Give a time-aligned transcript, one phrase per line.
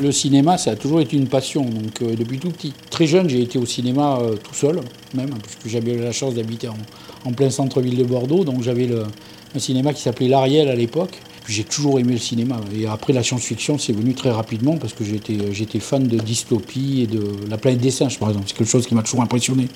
[0.00, 2.72] Le cinéma, ça a toujours été une passion, donc euh, depuis tout petit.
[2.88, 4.80] Très jeune, j'ai été au cinéma euh, tout seul,
[5.12, 9.92] même, puisque j'avais la chance d'habiter en, plein centre-ville de Bordeaux, donc j'avais un cinéma
[9.92, 11.18] qui s'appelait l'Ariel à l'époque.
[11.48, 12.60] J'ai toujours aimé le cinéma.
[12.78, 17.06] Et après, la science-fiction, c'est venu très rapidement parce que j'étais fan de dystopie et
[17.06, 18.46] de la planète des singes, par exemple.
[18.48, 19.66] C'est quelque chose qui m'a toujours impressionné.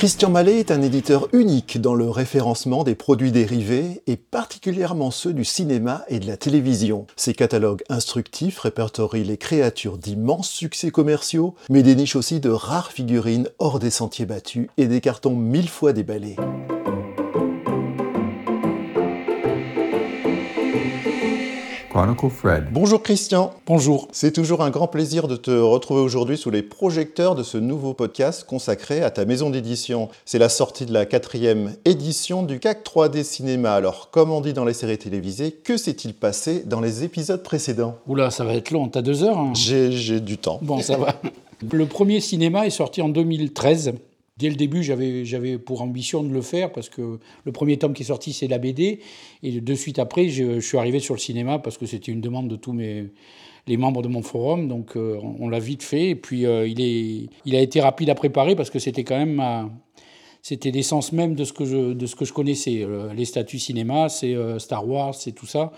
[0.00, 5.34] Christian Mallet est un éditeur unique dans le référencement des produits dérivés et particulièrement ceux
[5.34, 7.06] du cinéma et de la télévision.
[7.16, 13.50] Ses catalogues instructifs répertorient les créatures d'immenses succès commerciaux, mais dénichent aussi de rares figurines
[13.58, 16.36] hors des sentiers battus et des cartons mille fois déballés.
[22.30, 22.68] Fred.
[22.70, 23.52] Bonjour Christian.
[23.66, 24.06] Bonjour.
[24.12, 27.94] C'est toujours un grand plaisir de te retrouver aujourd'hui sous les projecteurs de ce nouveau
[27.94, 30.08] podcast consacré à ta maison d'édition.
[30.24, 33.74] C'est la sortie de la quatrième édition du CAC 3D Cinéma.
[33.74, 37.96] Alors, comme on dit dans les séries télévisées, que s'est-il passé dans les épisodes précédents?
[38.06, 39.52] Oula, ça va être long, t'as deux heures hein?
[39.54, 40.60] J'ai du temps.
[40.62, 41.16] Bon, ça va.
[41.72, 43.94] Le premier cinéma est sorti en 2013
[44.40, 48.02] dès le début, j'avais pour ambition de le faire parce que le premier tome qui
[48.02, 49.00] est sorti, c'est la BD.
[49.42, 52.48] Et de suite après, je, suis arrivé sur le cinéma parce que c'était une demande
[52.48, 53.10] de tous mes,
[53.66, 54.66] les membres de mon forum.
[54.66, 56.08] Donc euh, on, l'a vite fait.
[56.08, 59.70] Et puis euh, il, a été rapide à préparer parce que c'était quand même
[60.40, 62.82] C'était l'essence même de ce, que je, connaissais.
[62.82, 65.70] Euh, les statuts cinéma, c'est Star Wars, c'est tout ça.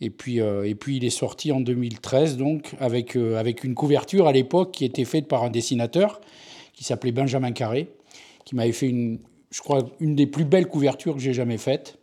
[0.00, 0.40] Et puis,
[0.88, 5.44] il est sorti en 2013, donc, avec une couverture à l'époque qui était faite par
[5.44, 6.20] un dessinateur
[6.72, 7.88] qui s'appelait Benjamin Carré,
[8.44, 9.18] qui m'avait fait, une,
[9.50, 11.98] je crois, une des plus belles couvertures que j'ai jamais faites,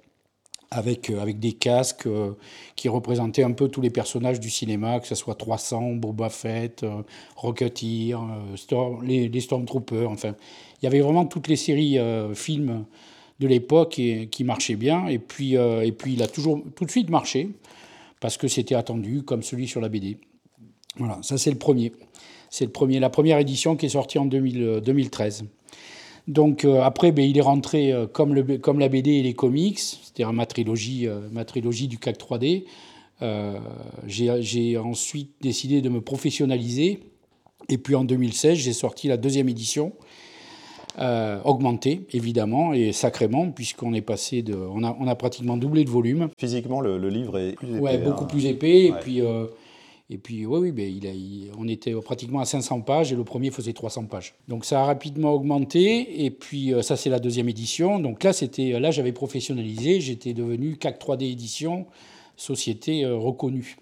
[0.72, 2.34] avec, euh, avec des casques euh,
[2.76, 6.84] qui représentaient un peu tous les personnages du cinéma, que ce soit 300, Boba Fett,
[6.84, 7.02] euh,
[7.36, 8.18] Rocketeer,
[9.04, 10.36] les, les, Stormtroopers, enfin,
[10.82, 11.98] il y avait vraiment toutes les séries
[12.36, 12.86] films
[13.40, 14.00] de l'époque
[14.32, 15.08] qui marchaient bien.
[15.08, 17.50] Et puis, et puis il a toujours tout de suite marché,
[18.22, 20.18] parce que c'était attendu, comme celui sur la BD.
[20.96, 21.92] Voilà, ça c'est le premier.
[22.50, 22.70] C'est
[23.00, 25.44] la première édition qui est sortie en 2013.
[25.44, 25.46] Euh,
[26.28, 29.34] Donc euh, après, ben, il est rentré euh, comme, le, comme la BD et les
[29.34, 32.66] comics, c'est-à-dire ma trilogie, ma trilogie du CAC 3D.
[34.08, 37.02] j'ai ensuite décidé de me professionnaliser.
[37.72, 39.94] Et puis en 2016, j'ai sorti la deuxième édition,
[41.46, 44.56] augmentée évidemment et sacrément, puisqu'on est passé de.
[44.56, 46.30] On a, on a, pratiquement doublé de volume.
[46.40, 47.80] Physiquement, le, livre est plus épais.
[47.80, 48.28] Ouais, beaucoup hein.
[48.28, 48.86] plus épais.
[48.86, 49.22] Et puis.
[50.12, 53.52] Et puis, oui, oui ben, il on était pratiquement à 500 pages et le premier
[53.52, 54.34] faisait 300 pages.
[54.48, 56.26] Donc ça a rapidement augmenté.
[56.26, 58.00] Et puis, euh, ça, c'est la deuxième édition.
[58.00, 60.02] Donc là, c'était, là j'avais professionnalisé.
[60.02, 61.86] J'étais devenu CAC 3D Édition,
[62.36, 63.78] société euh, reconnue.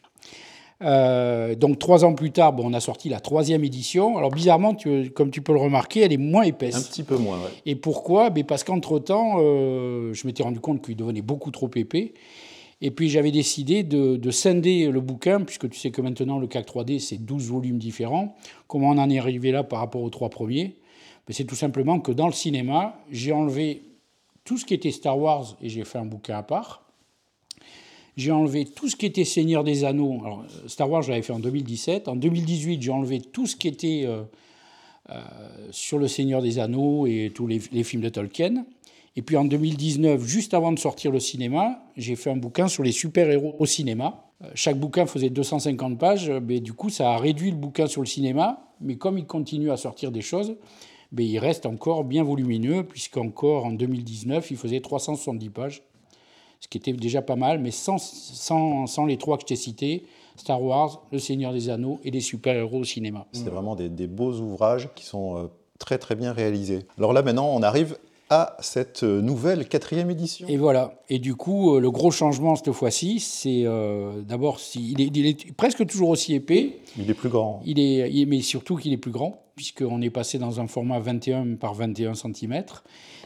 [0.83, 4.17] Euh, donc trois ans plus tard, bon, on a sorti la troisième édition.
[4.17, 6.75] Alors bizarrement, tu, comme tu peux le remarquer, elle est moins épaisse.
[6.75, 7.51] Un petit peu moins, oui.
[7.65, 8.29] Et pourquoi?
[8.31, 12.13] Ben, Parce qu'entre-temps, je m'étais rendu compte qu'il devenait beaucoup trop épais.
[12.81, 16.67] Et puis j'avais décidé de, scinder le bouquin, puisque tu sais que maintenant le CAC
[16.67, 18.35] 3D, c'est 12 volumes différents.
[18.67, 20.75] Comment on en est arrivé là par rapport aux trois premiers?
[21.27, 23.81] Ben, C'est tout simplement que dans le cinéma, j'ai enlevé
[24.43, 26.83] tout ce qui était Star Wars et j'ai fait un bouquin à part.
[28.15, 30.21] J'ai enlevé tout ce qui était Seigneur des Anneaux.
[30.23, 32.07] Alors, Star Wars, je l'avais fait en 2017.
[32.07, 34.23] En 2018, j'ai enlevé tout ce qui était euh,
[35.09, 35.21] euh,
[35.71, 38.65] sur le Seigneur des Anneaux et tous les films de Tolkien.
[39.17, 42.83] Et puis en 2019, juste avant de sortir le cinéma, j'ai fait un bouquin sur
[42.83, 44.29] les super-héros au cinéma.
[44.43, 48.01] Euh, chaque bouquin faisait 250 pages, mais du coup ça a réduit le bouquin sur
[48.01, 50.55] le cinéma, mais comme il continue à sortir des choses,
[51.11, 55.81] mais il reste encore bien volumineux, puisqu'encore en 2019, il faisait 370 pages,
[56.59, 59.55] ce qui était déjà pas mal, mais sans, sans, sans les trois que je t'ai
[59.55, 60.03] cités,
[60.35, 63.25] Star Wars, Le Seigneur des Anneaux et les super-héros au cinéma.
[63.31, 65.47] C'est vraiment des, des, beaux ouvrages qui sont euh,
[65.79, 66.85] très très bien réalisés.
[66.99, 67.97] Alors là maintenant, on arrive
[68.29, 70.47] à cette nouvelle quatrième édition.
[70.47, 71.01] Et voilà.
[71.09, 75.25] Et du coup, euh, le gros changement cette fois-ci, c'est euh, d'abord, il est, il
[75.25, 76.79] est, presque toujours aussi épais.
[76.97, 77.61] Il est plus grand.
[77.65, 81.55] Il est, mais surtout qu'il est plus grand, puisqu'on est passé dans un format 21
[81.55, 82.63] par 21 cm,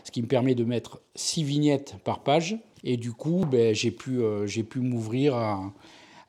[0.03, 2.57] ce qui me permet de mettre 6 vignettes par page.
[2.83, 5.73] Et du coup, ben, j'ai pu, euh, j'ai pu m'ouvrir à,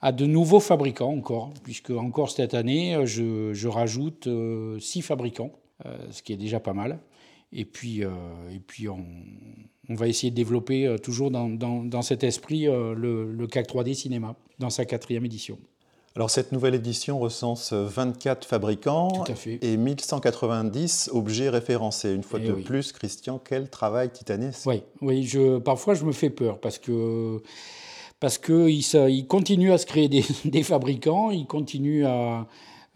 [0.01, 4.29] à, de nouveaux fabricants encore, puisque encore cette année, je, je rajoute
[4.79, 5.53] 6 fabricants,
[6.11, 7.01] ce qui est déjà pas mal.
[7.53, 8.11] Et puis, euh,
[8.51, 9.05] et puis on,
[9.89, 13.47] on, va essayer de développer euh, toujours dans, dans, dans cet esprit euh, le, le,
[13.47, 15.59] CAC 3D Cinéma, dans sa quatrième édition.
[16.15, 19.25] Alors cette nouvelle édition recense 24 fabricants
[19.63, 22.13] et 1190 objets référencés.
[22.13, 24.67] Une fois eh de plus, Christian, quel travail titanesque.
[24.67, 27.43] Oui, oui je, parfois je me fais peur parce que
[28.21, 32.47] parce qu'il il continue à se créer des, des fabricants, il continue à,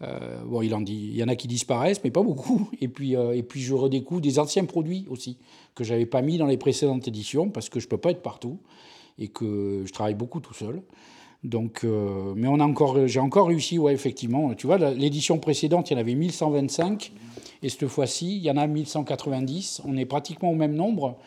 [0.03, 2.69] euh, bon, il, en dit, il y en a qui disparaissent, mais pas beaucoup.
[2.81, 5.37] Et puis, euh, et puis je redécouvre des anciens produits aussi,
[5.75, 8.11] que je n'avais pas mis dans les précédentes éditions, parce que je ne peux pas
[8.11, 8.59] être partout,
[9.17, 10.81] et que je travaille beaucoup tout seul.
[11.43, 14.53] Donc, mais on a encore, j'ai encore réussi, ouais, effectivement.
[14.55, 17.13] Tu vois, l'édition précédente, il y en avait 1125,
[17.63, 19.81] et cette fois-ci, il y en a 1190.
[19.85, 21.17] On est pratiquement au même nombre.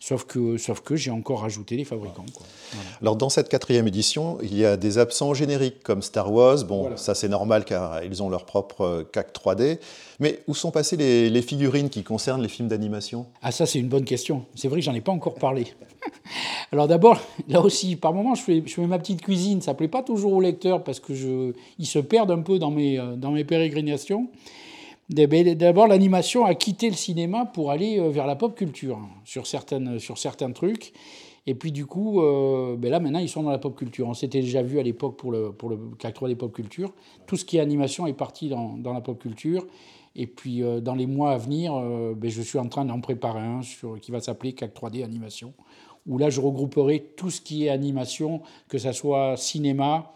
[0.00, 2.24] Sauf que, sauf que j'ai encore ajouté les fabricants.
[3.00, 6.64] Alors dans cette quatrième édition, il y a des absents génériques comme Star Wars.
[6.64, 9.80] Bon, ça c'est normal car ils ont leur propre CAC 3D.
[10.20, 13.26] Mais où sont passées les, figurines qui concernent les films d'animation?
[13.42, 14.44] Ah ça c'est une bonne question.
[14.54, 15.66] C'est vrai que j'en ai pas encore parlé.
[16.72, 19.62] Alors d'abord, là aussi, par moment, je fais, je fais ma petite cuisine.
[19.62, 22.70] Ça plaît pas toujours au lecteur parce que je, ils se perdent un peu dans
[22.70, 24.28] mes, euh, dans mes pérégrinations.
[25.08, 29.98] D'abord, l'animation a quitté le cinéma pour aller euh, vers la pop culture sur, certaines,
[29.98, 30.92] sur certains trucs.
[31.46, 34.06] Et puis du coup, euh, ben là maintenant, ils sont dans la pop culture.
[34.06, 36.92] On s'était déjà vu à l'époque pour le, pour le CAC 3 des pop culture.
[37.26, 39.66] Tout ce qui est animation est parti dans, dans la pop culture.
[40.14, 41.72] Et puis euh, dans les mois à venir,
[42.14, 45.54] ben, je suis en train d'en préparer un sur, qui va s'appeler CAC 3D Animation,
[46.06, 50.12] où là je regrouperai tout ce qui est animation, que ce soit cinéma,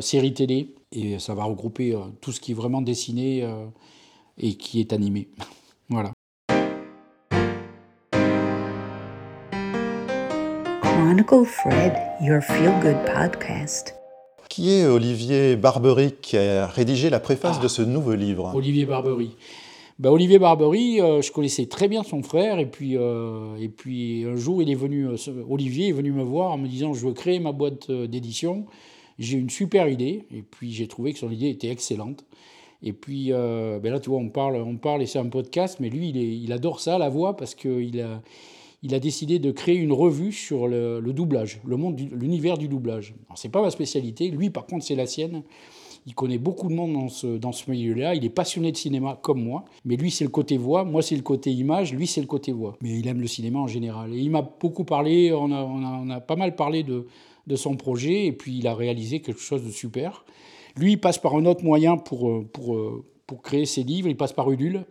[0.00, 3.48] série télé, et ça va regrouper tout ce qui est vraiment dessiné
[4.38, 5.28] et qui est animé.
[5.88, 6.12] voilà.
[10.82, 13.94] Chronicle Fred, your feel good podcast.
[14.48, 18.52] Qui est Olivier Barbery qui a rédigé la préface de ce nouveau livre?
[18.54, 19.36] Olivier Barbery.
[19.98, 24.24] Bah, Olivier Barbery, euh, je connaissais très bien son frère, et puis, euh, et puis
[24.24, 25.16] un jour, il est venu, euh,
[25.48, 28.66] Olivier est venu me voir en me disant Je veux créer ma boîte d'édition.
[29.18, 32.24] J'ai une super idée, et puis j'ai trouvé que son idée était excellente.
[32.82, 35.78] Et puis euh, ben là, tu vois, on parle, on parle et c'est un podcast,
[35.80, 38.20] mais lui, il, adore ça, la voix, parce qu'il a,
[38.82, 43.14] il a décidé de créer une revue sur le, doublage, le monde, l'univers du doublage.
[43.26, 44.28] Alors, c'est pas ma spécialité.
[44.28, 45.42] Lui, par contre, c'est la sienne.
[46.06, 48.14] Il connaît beaucoup de monde dans ce, dans ce milieu-là.
[48.14, 49.64] Il est passionné de cinéma comme moi.
[49.86, 50.84] Mais lui, c'est le côté voix.
[50.84, 51.94] Moi, c'est le côté image.
[51.94, 52.76] Lui, c'est le côté voix.
[52.82, 54.12] Mais il aime le cinéma en général.
[54.12, 55.32] Et il m'a beaucoup parlé.
[55.32, 57.06] On a, on a pas mal parlé de,
[57.46, 58.26] de son projet.
[58.26, 60.24] Et puis, il a réalisé quelque chose de super.
[60.76, 64.08] Lui, il passe par un autre moyen pour, euh, pour, euh, pour créer ses livres,
[64.08, 64.84] il passe par Udule.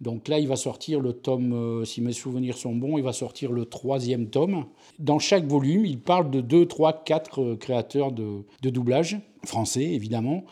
[0.00, 3.12] Donc là, il va sortir le tome, euh, si mes souvenirs sont bons, il va
[3.12, 4.66] sortir le troisième tome.
[4.98, 10.44] Dans chaque volume, il parle de deux, trois, quatre créateurs de, de doublage, français évidemment,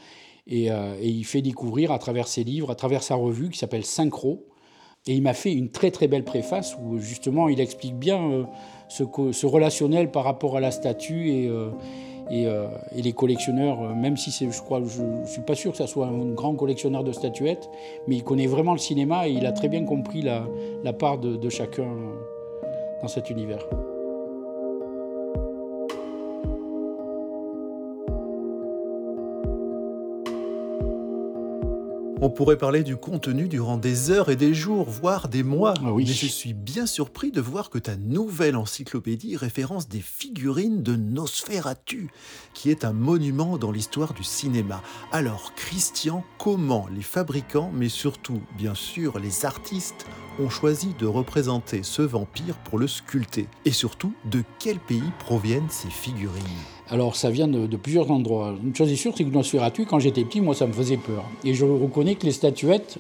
[0.47, 3.85] et, et, il fait découvrir à travers ses livres, à travers sa revue qui s'appelle
[3.85, 4.45] Synchro.
[5.07, 8.47] Et il m'a fait une très très belle préface où justement il explique bien
[8.89, 9.03] ce,
[9.33, 11.51] ce relationnel par rapport à la statue et
[12.31, 15.79] euh, et, les collectionneurs, euh, même si je crois, je ne suis pas sûr que
[15.79, 17.69] ça soit un grand collectionneur de statuettes,
[18.07, 21.49] mais il connaît vraiment le cinéma et il a très bien compris la, part de
[21.49, 21.89] chacun
[23.01, 23.67] dans cet univers.
[32.25, 35.75] On pourrait parler du contenu durant des heures et des jours, voire des mois.
[35.79, 40.85] Ah Mais je suis bien surpris de voir que ta nouvelle encyclopédie référence des figurines
[40.85, 42.13] de Nosferatu,
[42.55, 44.85] qui est un monument dans l'histoire du cinéma.
[45.11, 50.07] Alors, Christian, comment les fabricants, mais surtout, bien sûr, les artistes,
[50.41, 55.69] ont choisi de représenter ce vampire pour le sculpter Et surtout, de quel pays proviennent
[55.69, 56.43] ces figurines?
[56.89, 58.55] Alors ça vient de, plusieurs endroits.
[58.63, 61.25] Une chose est sûre, c'est que Nosferatu, quand j'étais petit, moi ça me faisait peur.
[61.45, 62.99] Et je reconnais que les statuettes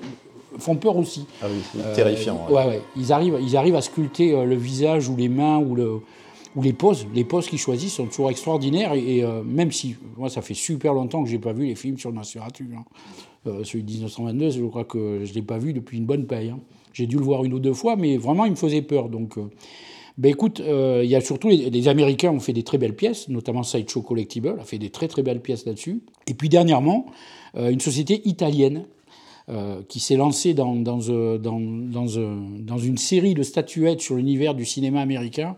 [0.58, 1.26] font peur aussi.
[1.43, 2.46] Ah oui, c'est terrifiant.
[2.49, 2.67] Euh, ouais.
[2.67, 2.82] ouais.
[2.96, 6.00] Ils, arrivent, ils arrivent à sculpter euh, le visage ou les mains ou, le,
[6.56, 7.06] ou les poses.
[7.14, 8.94] Les poses qu'ils choisissent sont toujours extraordinaires.
[8.94, 11.75] Et, euh, même si, moi ça fait super longtemps que je n'ai pas vu les
[11.75, 12.71] films sur Nosferatu.
[12.76, 12.85] Hein.
[13.64, 16.50] celui de 1922, je crois que je ne l'ai pas vu depuis une bonne paille.
[16.50, 16.61] Hein.
[16.92, 19.08] J'ai dû le voir une ou deux fois, mais vraiment il me faisait peur.
[19.08, 19.38] Donc
[20.18, 23.28] ben écoute, euh, il y a surtout les, Américains ont fait des très belles pièces,
[23.28, 26.02] notamment Sideshow Collectible a fait des très très belles pièces là-dessus.
[26.26, 27.06] Et puis dernièrement,
[27.56, 28.84] euh, une société italienne
[29.49, 30.75] euh, qui s'est lancée dans,
[32.78, 35.56] une série de statuettes sur l'univers du cinéma américain,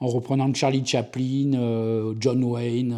[0.00, 2.96] en reprenant Charlie Chaplin, John Wayne,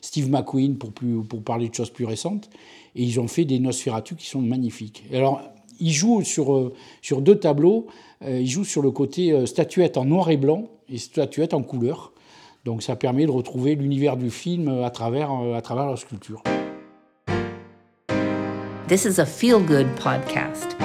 [0.00, 2.50] Steve McQueen, pour, plus, pour parler de choses plus récentes.
[2.96, 5.04] Et ils ont fait des Nosferatu qui sont magnifiques.
[5.12, 7.86] alors, ils jouent sur, sur deux tableaux
[8.26, 11.62] euh, il joue sur le côté euh, statuette en noir et blanc et statuette en
[11.62, 12.12] couleur.
[12.64, 16.42] Donc ça permet de retrouver l'univers du film à travers, euh, à travers la sculpture.
[18.88, 20.76] This is a feel-good podcast.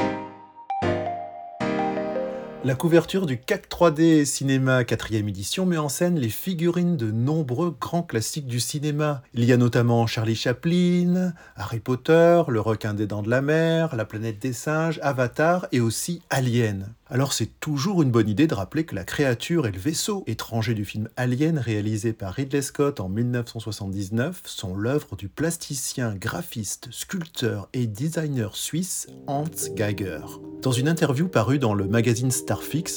[2.66, 7.74] La couverture du CAC 3D Cinéma 4e édition met en scène les figurines de nombreux
[7.80, 9.22] grands classiques du cinéma.
[9.34, 13.96] Il y a notamment Charlie Chaplin, Harry Potter, Le requin des dents de la mer,
[13.96, 16.94] La planète des singes, Avatar et aussi Alien.
[17.12, 20.76] Alors c'est toujours une bonne idée de rappeler que la créature et le vaisseau, étranger
[20.76, 27.68] du film Alien réalisé par Ridley Scott en 1979, sont l'œuvre du plasticien, graphiste, sculpteur
[27.74, 30.22] et designer suisse Hans Geiger.
[30.62, 32.30] Dans une interview parue dans le magazine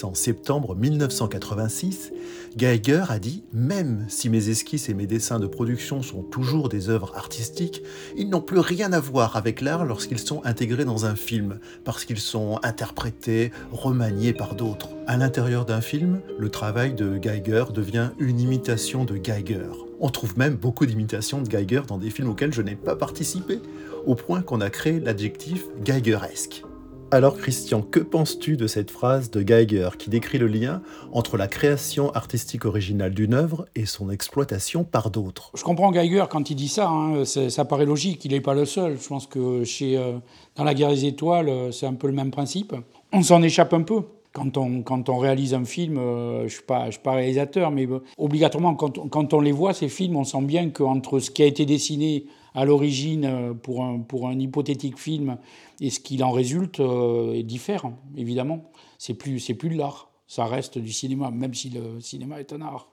[0.03, 2.13] En septembre 1986,
[2.57, 6.89] Geiger a dit Même si mes esquisses et mes dessins de production sont toujours des
[6.89, 7.83] œuvres artistiques,
[8.17, 12.07] ils n'ont plus rien à voir avec l'art lorsqu'ils sont intégrés dans un film, parce
[12.07, 14.89] qu'ils sont interprétés, remaniés par d'autres.
[15.07, 19.69] À l'intérieur d'un film, le travail de Geiger devient une imitation de Geiger.
[20.01, 23.61] On trouve même beaucoup d'imitations de Geiger dans des films auxquels je n'ai pas participé,
[24.07, 26.65] au point qu'on a créé l'adjectif Geigeresque.
[27.13, 30.81] Alors Christian, que penses-tu de cette phrase de Geiger qui décrit le lien
[31.13, 35.51] entre la création artistique originale d'une œuvre et son exploitation par d'autres?
[35.55, 38.65] Je comprends Geiger quand il dit ça, hein, ça paraît logique, il n'est pas le
[38.65, 38.97] seul.
[38.99, 40.15] Je pense que chez, euh,
[40.57, 42.75] dans La guerre des étoiles, euh, c'est un peu le même principe.
[43.13, 44.05] On s'en échappe un peu.
[44.33, 47.87] Quand on, réalise un film, euh, je ne suis, pas, suis pas réalisateur, mais
[48.17, 51.67] obligatoirement, quand, on les voit, ces films, on sent bien qu'entre ce qui a été
[51.67, 55.37] dessiné à l'origine euh, pour un, hypothétique film
[55.81, 58.71] et ce qu'il en résulte euh, est différent, évidemment.
[58.97, 60.11] C'est plus, plus de l'art.
[60.27, 62.89] Ça reste du cinéma, même si le cinéma est un art.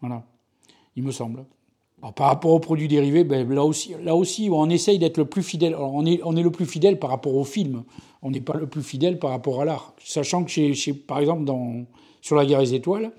[0.00, 0.24] Voilà,
[0.96, 1.44] il me semble.
[2.16, 3.64] Par rapport aux produits dérivés, ben, là,
[4.14, 5.74] aussi, on essaye d'être le plus fidèle.
[5.74, 7.84] on, est, le plus fidèle par rapport au film.
[8.22, 9.94] On n'est pas le plus fidèle par rapport à l'art.
[10.04, 11.50] Sachant que, chez, par exemple,
[12.20, 13.12] sur La guerre des étoiles,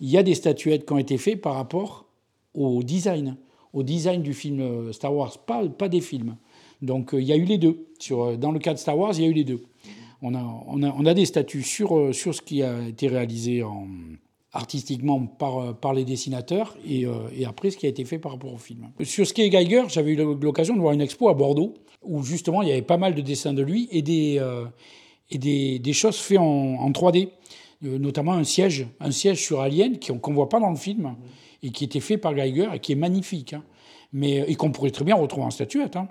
[0.00, 2.06] il y a des statuettes qui ont été faites par rapport
[2.54, 3.36] au design
[3.72, 6.36] au design du film euh, Star Wars, pas, des films.
[6.82, 7.86] Donc euh, il y a eu les deux.
[8.10, 9.62] Euh, dans le cas de Star Wars, il y a eu les deux.
[10.22, 13.86] On a des statuts sur, sur ce qui a été réalisé en,
[14.52, 18.52] artistiquement par, par les dessinateurs et, et, après ce qui a été fait par rapport
[18.52, 18.90] au film.
[19.02, 22.22] Sur ce qui est Geiger, j'avais eu l'occasion de voir une expo à Bordeaux où
[22.24, 24.42] justement il y avait pas mal de dessins de lui et des,
[25.30, 25.38] et
[25.78, 27.28] des, choses faites en, en 3D,
[27.82, 31.14] notamment un siège, un siège sur Alien qu'on ne voit pas dans le film
[31.62, 33.62] et qui était fait par Geiger et qui est magnifique, hein.
[34.12, 35.96] mais, et qu'on pourrait très bien retrouver en statuette.
[35.96, 36.08] Hein.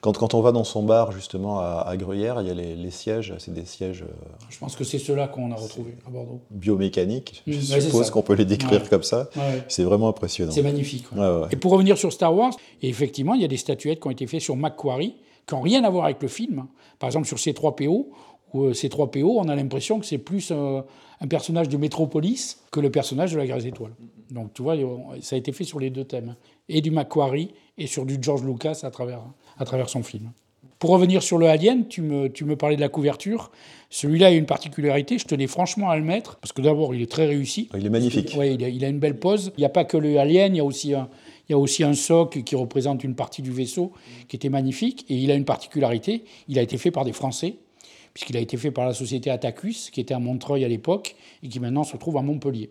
[0.00, 3.34] Quand, quand, on va dans son bar, justement, à, Gruyère, il y a les, sièges,
[3.38, 4.02] c'est des sièges.
[4.02, 4.12] Euh,
[4.50, 6.40] je pense que c'est ceux-là qu'on a retrouvés à Bordeaux.
[6.50, 9.30] Biomécaniques, je suppose qu'on peut les décrire comme ça.
[9.68, 10.52] C'est vraiment impressionnant.
[10.52, 11.06] C'est magnifique.
[11.50, 14.26] Et pour revenir sur Star Wars, effectivement, il y a des statuettes qui ont été
[14.26, 15.16] faites sur Macquarie,
[15.46, 16.60] qui n'ont rien à voir avec le film.
[16.60, 16.68] Hein.
[16.98, 18.06] Par exemple, sur C3PO,
[18.54, 20.80] où C3PO, on a l'impression que c'est plus euh,
[21.20, 23.92] un personnage de Métropolis que le personnage de la Grèce étoile.
[24.30, 24.76] Donc tu vois,
[25.20, 26.36] ça a été fait sur les deux thèmes,
[26.68, 29.20] et du Macquarie et sur du George Lucas à travers,
[29.58, 30.30] à travers son film.
[30.78, 33.50] Pour revenir sur le Alien, tu me, tu me parlais de la couverture.
[33.90, 37.10] Celui-là a une particularité, je tenais franchement à le mettre, parce que d'abord, il est
[37.10, 37.68] très réussi.
[37.76, 38.34] Il est magnifique.
[38.36, 39.52] Oui, il, a une belle pose.
[39.56, 41.08] Il n'y a pas que le Alien, il y a aussi un,
[41.48, 43.92] il y a aussi un socle qui représente une partie du vaisseau
[44.28, 45.04] qui était magnifique.
[45.08, 47.56] Et il a une particularité, il a été fait par des Français,
[48.12, 51.48] puisqu'il a été fait par la société Atacus, qui était à Montreuil à l'époque, et
[51.48, 52.70] qui maintenant se trouve à Montpellier.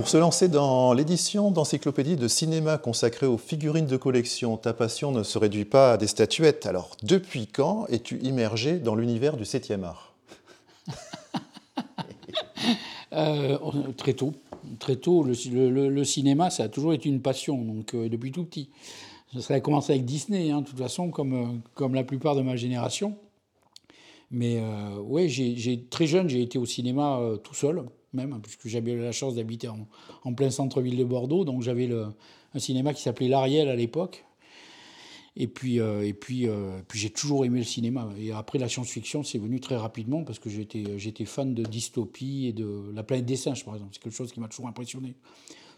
[0.00, 5.12] Pour se lancer dans l'édition d'encyclopédie de cinéma consacrée aux figurines de collection, ta passion
[5.12, 6.64] ne se réduit pas à des statuettes.
[6.64, 10.14] Alors, depuis quand es-tu immergé dans l'univers du 7e art?
[13.12, 13.58] Euh,
[13.96, 14.32] Très tôt.
[14.78, 15.24] Très tôt.
[15.24, 18.70] Le, cinéma, ça a toujours été une passion, donc euh, depuis tout petit.
[19.38, 22.42] Ça a commencé avec Disney, hein, de toute façon, comme, euh, comme la plupart de
[22.42, 23.16] ma génération.
[24.30, 24.62] Mais
[25.00, 29.34] ouais, j'ai, très jeune, j'ai été au cinéma tout seul même, puisque j'avais la chance
[29.34, 31.44] d'habiter en, plein centre-ville de Bordeaux.
[31.44, 34.24] Donc j'avais un cinéma qui s'appelait L'Ariel à l'époque.
[35.36, 38.08] Et puis, euh, puis, euh, puis j'ai toujours aimé le cinéma.
[38.18, 42.52] Et après, la science-fiction, c'est venu très rapidement parce que j'étais, fan de dystopie et
[42.52, 43.92] de La planète des singes, par exemple.
[43.94, 45.14] C'est quelque chose qui m'a toujours impressionné.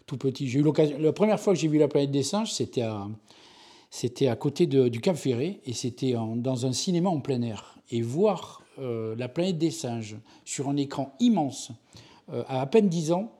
[0.05, 0.47] Tout petit.
[0.47, 0.97] J'ai eu l'occasion.
[0.99, 3.07] La première fois que j'ai vu La planète des singes, c'était à,
[3.89, 7.77] c'était à côté du Cap Ferré et c'était dans un cinéma en plein air.
[7.91, 11.71] Et voir euh, La planète des singes sur un écran immense,
[12.47, 13.31] à à peine 10 ans,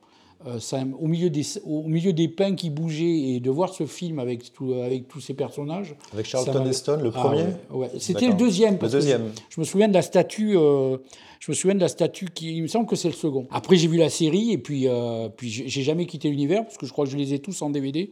[0.46, 0.60] euh,
[1.00, 4.52] au, milieu des, au milieu des pins qui bougeaient et de voir ce film avec,
[4.84, 5.96] avec tous ces personnages.
[6.12, 7.46] Avec Charlton Heston, le ah premier
[7.98, 8.78] C'était le deuxième.
[8.82, 9.32] Le deuxième.
[9.50, 10.58] Je me souviens de la statue.
[10.58, 10.98] Euh,
[11.40, 12.58] je me souviens de la statue qui.
[12.58, 13.48] Il me semble que c'est le second.
[13.52, 14.88] Après, j'ai vu la série et puis,
[15.38, 17.70] puis j'ai jamais quitté l'univers parce que je crois que je les ai tous en
[17.70, 18.10] DVD.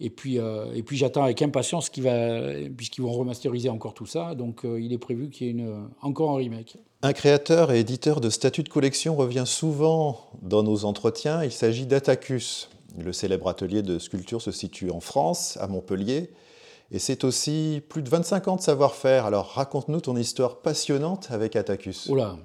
[0.00, 4.34] Et puis, et puis j'attends avec impatience puisqu'ils vont remasteriser encore tout ça.
[4.34, 6.76] Donc, il est prévu qu'il y ait une, encore un remake.
[7.02, 11.44] Un créateur et éditeur de statues de collection revient souvent dans nos entretiens.
[11.44, 12.70] Il s'agit d'Atacus.
[12.98, 16.30] Le célèbre atelier de sculpture se situe en France, à Montpellier.
[16.90, 19.26] Et c'est aussi plus de 25 ans de savoir-faire.
[19.26, 22.06] Alors raconte-nous ton histoire passionnante avec Atacus.
[22.06, 22.36] Oula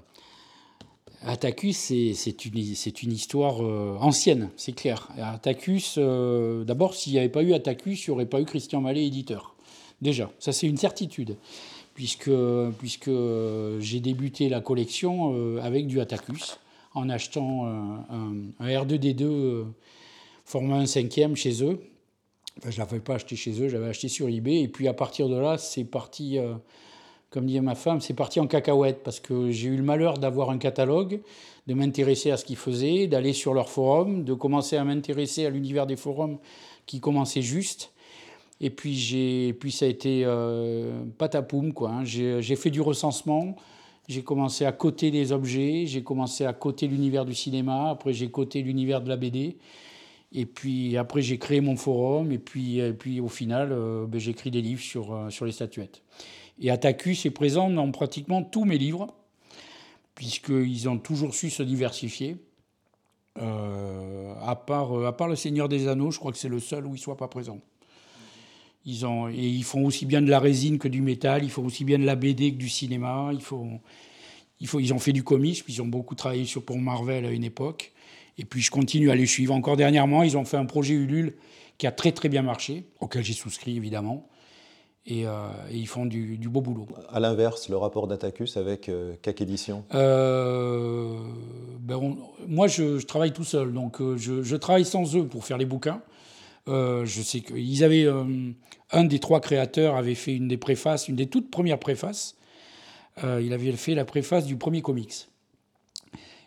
[1.22, 5.10] Atacus, c'est une, histoire euh, ancienne, c'est clair.
[5.18, 8.80] Atacus, euh, d'abord, s'il n'y avait pas eu Atacus, il n'y aurait pas eu Christian
[8.80, 9.56] Mallet, éditeur.
[10.02, 11.36] Déjà, ça c'est une certitude,
[11.94, 12.32] puisque,
[12.78, 13.12] puisque
[13.80, 16.58] j'ai débuté la collection euh, avec du Atacus,
[16.94, 19.64] en achetant un, R2D2 euh,
[20.46, 21.80] format 1 cinquième chez eux.
[22.64, 24.62] je ne l'avais pas acheté chez eux, j'avais acheté sur eBay.
[24.62, 26.54] Et puis à partir de là, c'est parti, euh,
[27.30, 30.50] comme disait ma femme, c'est parti en cacahuète, parce que j'ai eu le malheur d'avoir
[30.50, 31.22] un catalogue,
[31.68, 35.50] de m'intéresser à ce qu'ils faisaient, d'aller sur leur forum, de commencer à m'intéresser à
[35.50, 36.40] l'univers des forums
[36.88, 37.92] qui commençait juste.
[38.62, 41.92] Et puis, j'ai, puis ça a été euh, patapoum, quoi.
[41.92, 42.04] Hein.
[42.04, 43.56] J'ai, fait du recensement,
[44.08, 48.30] j'ai commencé à coter des objets, j'ai commencé à coter l'univers du cinéma, après j'ai
[48.32, 49.58] coté l'univers de la BD.
[50.32, 54.20] Et puis après, j'ai créé mon forum, et puis, et puis au final, euh, ben,
[54.20, 56.02] j'écris des livres sur, euh, sur les statuettes.
[56.60, 59.08] Et Atacus est présent dans pratiquement tous mes livres,
[60.16, 62.38] puisqu'ils ont toujours su se diversifier.
[63.38, 66.86] Euh, à, part, à part Le Seigneur des Anneaux, je crois que c'est le seul
[66.86, 67.62] où ils ne soient pas présents.
[68.86, 71.66] Ils, ont, et ils font aussi bien de la résine que du métal, ils font
[71.66, 75.74] aussi bien de la BD que du cinéma, ils, ils ont fait du comics, puis
[75.74, 77.94] ils ont beaucoup travaillé sur, pour Marvel à une époque.
[78.38, 79.54] Et puis je continue à les suivre.
[79.54, 81.36] Encore dernièrement, ils ont fait un projet Ulule
[81.78, 84.28] qui a très très bien marché, auquel j'ai souscrit évidemment.
[85.06, 86.88] Et, euh, ils font du, beau boulot.
[87.10, 91.18] À l'inverse, le rapport d'Atacus avec euh, CAC Édition euh,
[91.80, 92.16] ben
[92.48, 96.02] Moi, je, travaille tout seul, donc je, je, travaille sans eux pour faire les bouquins.
[96.68, 98.08] Je sais qu'ils avaient.
[98.92, 102.36] Un des trois créateurs avait fait une des préfaces, une des toutes premières préfaces.
[103.24, 105.28] Il avait fait la préface du premier comics.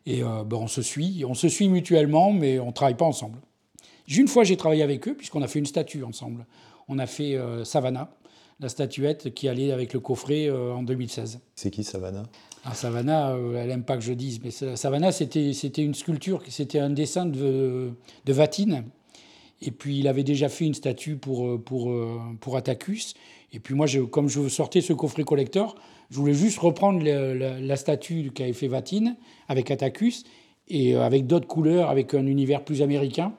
[0.06, 3.40] Et ben, on se suit, on se suit mutuellement, mais on ne travaille pas ensemble.
[4.08, 6.46] Une fois, j'ai travaillé avec eux, puisqu'on a fait une statue ensemble.
[6.86, 8.14] On a fait Savannah,
[8.62, 11.40] la statuette qui allait avec le coffret en 2016.
[11.54, 12.22] C'est qui Savannah?
[12.64, 15.52] Ah, Savannah, elle n'aime pas que je dise, mais Savannah, c'était
[15.82, 17.90] une sculpture, c'était un dessin de,
[18.24, 18.84] de Vatine,
[19.64, 23.14] et puis il avait déjà fait une statue pour, euh, pour, euh, pour Atacus.
[23.52, 25.76] Et puis moi, je, comme je sortais ce coffret collector,
[26.10, 29.16] je voulais juste reprendre la, statue qu'avait fait Vatine
[29.48, 30.24] avec Atacus
[30.68, 33.34] et euh, avec d'autres couleurs, avec un univers plus américain.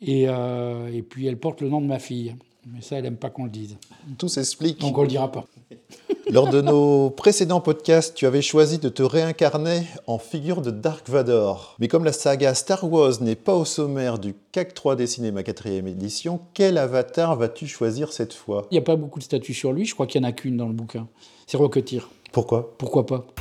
[0.00, 2.34] Et, et, puis elle porte le nom de ma fille.
[2.66, 3.76] Mais ça, elle n'aime pas qu'on le dise.
[4.18, 4.80] Tout s'explique.
[4.80, 5.46] Donc on ne le dira pas.
[6.30, 11.08] Lors de nos précédents podcasts, tu avais choisi de te réincarner en figure de Dark
[11.08, 11.76] Vador.
[11.80, 15.88] Mais comme la saga Star Wars n'est pas au sommaire du CAC 3D Cinéma 4ème
[15.88, 18.66] édition, quel avatar vas-tu choisir cette fois?
[18.70, 20.32] Il n'y a pas beaucoup de statues sur lui, je crois qu'il n'y en a
[20.32, 21.08] qu'une dans le bouquin.
[21.46, 22.08] C'est Rocketeer.
[22.32, 22.74] Pourquoi?
[22.78, 23.26] Pourquoi pas?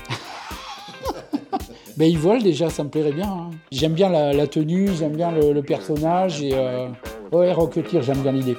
[1.97, 3.27] Ben, il vole déjà, ça me plairait bien.
[3.27, 3.49] Hein.
[3.73, 6.87] J'aime bien la, tenue, j'aime bien le, personnage et euh...
[7.33, 8.55] ouais, Rocketeer, j'aime bien l'idée.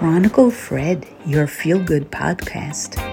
[0.00, 3.09] Chronicle Fred, your feel good podcast.